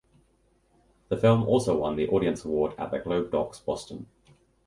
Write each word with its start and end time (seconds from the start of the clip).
The 1.09 1.17
film 1.17 1.43
also 1.43 1.77
won 1.77 1.95
the 1.95 2.07
Audience 2.07 2.43
Award 2.43 2.73
at 2.79 2.89
the 2.89 2.97
Globe 2.97 3.29
Docs 3.31 3.59
Boston. 3.59 4.07